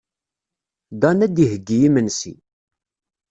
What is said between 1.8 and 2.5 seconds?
imensi.